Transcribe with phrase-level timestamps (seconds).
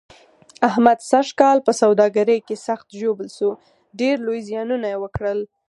[0.69, 3.49] احمد سږ کال په سوداګرۍ کې سخت ژوبل شو،
[3.99, 5.39] ډېر لوی زیانونه یې وکړل.